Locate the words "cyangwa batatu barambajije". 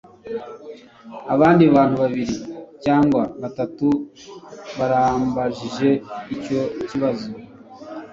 2.83-5.89